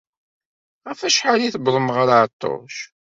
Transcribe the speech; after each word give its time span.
Ɣef 0.87 0.99
wacḥal 1.03 1.39
ay 1.43 1.51
tewwḍem 1.53 1.87
ɣer 1.95 2.07
Ɛeṭṭuc? 2.21 2.75